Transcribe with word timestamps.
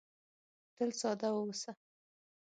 تل 0.75 0.89
ساده 1.01 1.29
واوسه. 1.35 1.71